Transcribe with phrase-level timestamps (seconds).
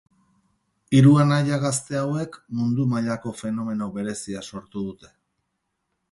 [0.99, 5.13] Hiru anaia gazte hauek mundu mailako fenomeno berezia sortu dute.